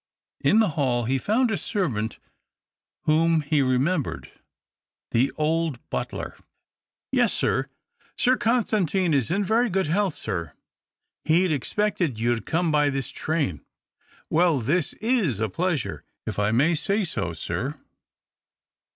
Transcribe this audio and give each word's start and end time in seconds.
In 0.39 0.57
the 0.57 0.69
hall 0.69 1.03
he 1.03 1.19
found 1.19 1.51
a 1.51 1.57
servant 1.57 2.17
whom 3.03 3.41
he 3.41 3.61
remembered— 3.61 4.31
the 5.11 5.31
old 5.35 5.77
butler." 5.91 6.39
Yes, 7.11 7.31
sir, 7.31 7.69
Sir 8.17 8.35
Constantine 8.35 9.13
is 9.13 9.29
in 9.29 9.43
very 9.43 9.69
good 9.69 9.89
'ealth, 9.89 10.15
sir. 10.15 10.53
He'd 11.23 11.51
expected 11.51 12.19
you'd 12.19 12.47
come 12.47 12.71
by 12.71 12.89
this 12.89 13.11
train. 13.11 13.63
Well, 14.27 14.59
this 14.59 14.93
is 14.93 15.39
a 15.39 15.49
pleasure, 15.49 16.03
if 16.25 16.39
I 16.39 16.49
may 16.49 16.73
say 16.73 17.03
so, 17.03 17.33
sir." 17.33 17.79